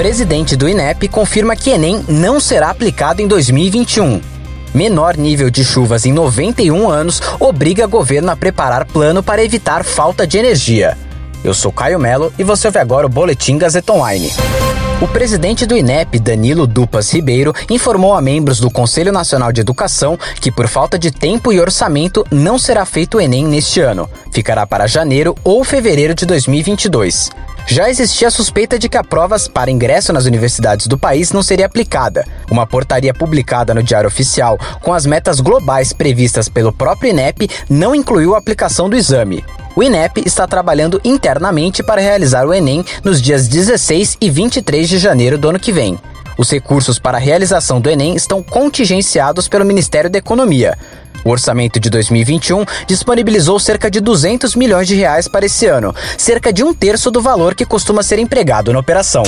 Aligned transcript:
Presidente 0.00 0.56
do 0.56 0.66
INEP 0.66 1.08
confirma 1.08 1.54
que 1.54 1.68
Enem 1.68 2.02
não 2.08 2.40
será 2.40 2.70
aplicado 2.70 3.20
em 3.20 3.28
2021. 3.28 4.22
Menor 4.72 5.14
nível 5.18 5.50
de 5.50 5.62
chuvas 5.62 6.06
em 6.06 6.12
91 6.14 6.88
anos 6.88 7.20
obriga 7.38 7.86
governo 7.86 8.30
a 8.30 8.36
preparar 8.36 8.86
plano 8.86 9.22
para 9.22 9.44
evitar 9.44 9.84
falta 9.84 10.26
de 10.26 10.38
energia. 10.38 10.96
Eu 11.44 11.52
sou 11.52 11.70
Caio 11.70 11.98
Melo 11.98 12.32
e 12.38 12.42
você 12.42 12.68
ouve 12.68 12.78
agora 12.78 13.06
o 13.06 13.10
Boletim 13.10 13.58
Gazeta 13.58 13.92
Online. 13.92 14.32
O 15.02 15.08
presidente 15.08 15.64
do 15.64 15.74
INEP, 15.74 16.18
Danilo 16.18 16.66
Dupas 16.66 17.10
Ribeiro, 17.10 17.54
informou 17.70 18.14
a 18.14 18.20
membros 18.20 18.60
do 18.60 18.70
Conselho 18.70 19.10
Nacional 19.10 19.50
de 19.50 19.62
Educação 19.62 20.18
que, 20.38 20.52
por 20.52 20.68
falta 20.68 20.98
de 20.98 21.10
tempo 21.10 21.50
e 21.50 21.58
orçamento, 21.58 22.22
não 22.30 22.58
será 22.58 22.84
feito 22.84 23.16
o 23.16 23.20
Enem 23.20 23.46
neste 23.46 23.80
ano. 23.80 24.06
Ficará 24.30 24.66
para 24.66 24.86
janeiro 24.86 25.34
ou 25.42 25.64
fevereiro 25.64 26.14
de 26.14 26.26
2022. 26.26 27.30
Já 27.66 27.88
existia 27.88 28.28
a 28.28 28.30
suspeita 28.30 28.78
de 28.78 28.90
que 28.90 28.98
a 28.98 29.02
provas 29.02 29.48
para 29.48 29.70
ingresso 29.70 30.12
nas 30.12 30.26
universidades 30.26 30.86
do 30.86 30.98
país 30.98 31.32
não 31.32 31.42
seria 31.42 31.64
aplicada. 31.64 32.26
Uma 32.50 32.66
portaria 32.66 33.14
publicada 33.14 33.72
no 33.72 33.82
Diário 33.82 34.08
Oficial 34.08 34.58
com 34.82 34.92
as 34.92 35.06
metas 35.06 35.40
globais 35.40 35.94
previstas 35.94 36.46
pelo 36.46 36.74
próprio 36.74 37.10
INEP 37.10 37.48
não 37.70 37.94
incluiu 37.94 38.34
a 38.34 38.38
aplicação 38.38 38.90
do 38.90 38.96
exame. 38.96 39.42
O 39.76 39.82
INEP 39.82 40.22
está 40.26 40.46
trabalhando 40.46 41.00
internamente 41.04 41.82
para 41.82 42.00
realizar 42.00 42.44
o 42.44 42.52
Enem 42.52 42.84
nos 43.04 43.22
dias 43.22 43.46
16 43.46 44.18
e 44.20 44.28
23 44.28 44.88
de 44.88 44.98
janeiro 44.98 45.38
do 45.38 45.48
ano 45.48 45.60
que 45.60 45.70
vem. 45.72 45.98
Os 46.36 46.50
recursos 46.50 46.98
para 46.98 47.18
a 47.18 47.20
realização 47.20 47.80
do 47.80 47.88
Enem 47.88 48.16
estão 48.16 48.42
contingenciados 48.42 49.46
pelo 49.46 49.64
Ministério 49.64 50.10
da 50.10 50.18
Economia. 50.18 50.76
O 51.24 51.30
orçamento 51.30 51.78
de 51.78 51.90
2021 51.90 52.64
disponibilizou 52.86 53.58
cerca 53.58 53.90
de 53.90 54.00
200 54.00 54.56
milhões 54.56 54.88
de 54.88 54.94
reais 54.94 55.28
para 55.28 55.46
esse 55.46 55.66
ano, 55.66 55.94
cerca 56.16 56.52
de 56.52 56.64
um 56.64 56.74
terço 56.74 57.10
do 57.10 57.20
valor 57.20 57.54
que 57.54 57.66
costuma 57.66 58.02
ser 58.02 58.18
empregado 58.18 58.72
na 58.72 58.78
operação. 58.78 59.22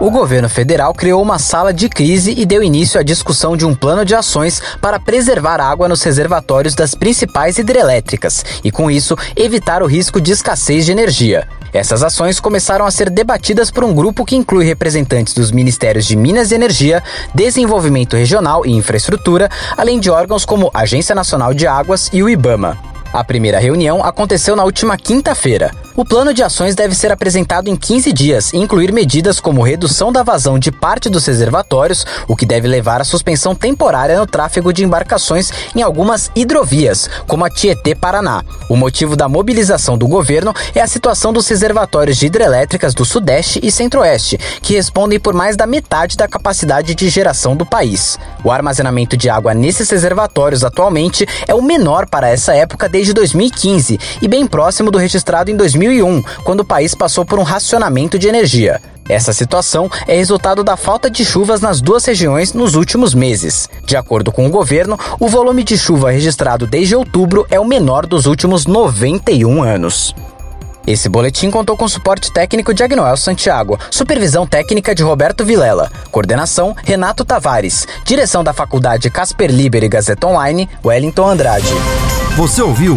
O 0.00 0.12
governo 0.12 0.48
federal 0.48 0.94
criou 0.94 1.20
uma 1.20 1.40
sala 1.40 1.74
de 1.74 1.88
crise 1.88 2.32
e 2.36 2.46
deu 2.46 2.62
início 2.62 3.00
à 3.00 3.02
discussão 3.02 3.56
de 3.56 3.66
um 3.66 3.74
plano 3.74 4.04
de 4.04 4.14
ações 4.14 4.62
para 4.80 5.00
preservar 5.00 5.60
água 5.60 5.88
nos 5.88 6.04
reservatórios 6.04 6.76
das 6.76 6.94
principais 6.94 7.58
hidrelétricas 7.58 8.44
e, 8.62 8.70
com 8.70 8.88
isso, 8.88 9.16
evitar 9.34 9.82
o 9.82 9.86
risco 9.86 10.20
de 10.20 10.30
escassez 10.30 10.86
de 10.86 10.92
energia. 10.92 11.48
Essas 11.72 12.04
ações 12.04 12.38
começaram 12.38 12.86
a 12.86 12.92
ser 12.92 13.10
debatidas 13.10 13.72
por 13.72 13.82
um 13.82 13.92
grupo 13.92 14.24
que 14.24 14.36
inclui 14.36 14.64
representantes 14.64 15.34
dos 15.34 15.50
Ministérios 15.50 16.06
de 16.06 16.14
Minas 16.14 16.52
e 16.52 16.54
Energia, 16.54 17.02
Desenvolvimento 17.34 18.16
Regional 18.16 18.64
e 18.64 18.70
Infraestrutura, 18.70 19.50
além 19.76 19.98
de 19.98 20.10
órgãos 20.10 20.44
como 20.44 20.70
a 20.72 20.82
Agência 20.82 21.12
Nacional 21.12 21.52
de 21.52 21.66
Águas 21.66 22.08
e 22.12 22.22
o 22.22 22.28
IBAMA. 22.28 22.78
A 23.12 23.24
primeira 23.24 23.58
reunião 23.58 24.04
aconteceu 24.04 24.54
na 24.54 24.62
última 24.62 24.96
quinta-feira. 24.96 25.72
O 25.98 26.04
plano 26.04 26.32
de 26.32 26.44
ações 26.44 26.76
deve 26.76 26.94
ser 26.94 27.10
apresentado 27.10 27.66
em 27.66 27.74
15 27.74 28.12
dias 28.12 28.52
e 28.52 28.56
incluir 28.56 28.92
medidas 28.92 29.40
como 29.40 29.64
redução 29.64 30.12
da 30.12 30.22
vazão 30.22 30.56
de 30.56 30.70
parte 30.70 31.10
dos 31.10 31.26
reservatórios, 31.26 32.06
o 32.28 32.36
que 32.36 32.46
deve 32.46 32.68
levar 32.68 33.00
à 33.00 33.04
suspensão 33.04 33.52
temporária 33.52 34.16
no 34.16 34.24
tráfego 34.24 34.72
de 34.72 34.84
embarcações 34.84 35.50
em 35.74 35.82
algumas 35.82 36.30
hidrovias, 36.36 37.10
como 37.26 37.44
a 37.44 37.50
Tietê-Paraná. 37.50 38.44
O 38.68 38.76
motivo 38.76 39.16
da 39.16 39.28
mobilização 39.28 39.98
do 39.98 40.06
governo 40.06 40.54
é 40.72 40.80
a 40.80 40.86
situação 40.86 41.32
dos 41.32 41.48
reservatórios 41.48 42.16
de 42.16 42.26
hidrelétricas 42.26 42.94
do 42.94 43.04
Sudeste 43.04 43.58
e 43.60 43.68
Centro-Oeste, 43.68 44.38
que 44.62 44.74
respondem 44.74 45.18
por 45.18 45.34
mais 45.34 45.56
da 45.56 45.66
metade 45.66 46.16
da 46.16 46.28
capacidade 46.28 46.94
de 46.94 47.08
geração 47.08 47.56
do 47.56 47.66
país. 47.66 48.16
O 48.44 48.52
armazenamento 48.52 49.16
de 49.16 49.28
água 49.28 49.52
nesses 49.52 49.90
reservatórios 49.90 50.62
atualmente 50.62 51.26
é 51.48 51.56
o 51.56 51.60
menor 51.60 52.06
para 52.08 52.28
essa 52.28 52.54
época 52.54 52.88
desde 52.88 53.12
2015 53.12 53.98
e 54.22 54.28
bem 54.28 54.46
próximo 54.46 54.92
do 54.92 54.98
registrado 54.98 55.50
em 55.50 55.56
2001, 55.88 56.22
quando 56.44 56.60
o 56.60 56.64
país 56.64 56.94
passou 56.94 57.24
por 57.24 57.38
um 57.38 57.42
racionamento 57.42 58.18
de 58.18 58.28
energia. 58.28 58.80
Essa 59.08 59.32
situação 59.32 59.90
é 60.06 60.14
resultado 60.14 60.62
da 60.62 60.76
falta 60.76 61.10
de 61.10 61.24
chuvas 61.24 61.62
nas 61.62 61.80
duas 61.80 62.04
regiões 62.04 62.52
nos 62.52 62.74
últimos 62.74 63.14
meses. 63.14 63.68
De 63.86 63.96
acordo 63.96 64.30
com 64.30 64.46
o 64.46 64.50
governo, 64.50 64.98
o 65.18 65.28
volume 65.28 65.64
de 65.64 65.78
chuva 65.78 66.10
registrado 66.10 66.66
desde 66.66 66.94
outubro 66.94 67.46
é 67.50 67.58
o 67.58 67.64
menor 67.64 68.04
dos 68.04 68.26
últimos 68.26 68.66
91 68.66 69.62
anos. 69.62 70.14
Esse 70.86 71.08
boletim 71.08 71.50
contou 71.50 71.76
com 71.76 71.86
suporte 71.88 72.32
técnico 72.32 72.72
de 72.72 72.82
Agnoel 72.82 73.16
Santiago, 73.16 73.78
supervisão 73.90 74.46
técnica 74.46 74.94
de 74.94 75.02
Roberto 75.02 75.44
Vilela, 75.44 75.90
coordenação 76.10 76.74
Renato 76.82 77.24
Tavares, 77.26 77.86
direção 78.04 78.42
da 78.42 78.54
Faculdade 78.54 79.10
Casper 79.10 79.50
Liber 79.50 79.84
e 79.84 79.88
Gazeta 79.88 80.26
Online, 80.26 80.68
Wellington 80.84 81.28
Andrade. 81.28 81.68
Você 82.36 82.62
ouviu 82.62 82.96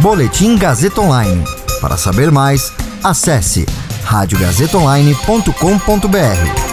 Boletim 0.00 0.56
Gazeta 0.56 1.00
Online. 1.00 1.44
Para 1.80 1.96
saber 1.96 2.30
mais, 2.30 2.70
acesse 3.02 3.64
radiogazetaonline.com.br. 4.04 6.65